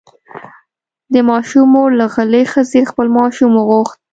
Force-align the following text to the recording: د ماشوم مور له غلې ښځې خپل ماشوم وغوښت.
د 1.13 1.15
ماشوم 1.29 1.67
مور 1.73 1.89
له 1.99 2.05
غلې 2.13 2.43
ښځې 2.51 2.81
خپل 2.91 3.07
ماشوم 3.17 3.51
وغوښت. 3.55 3.97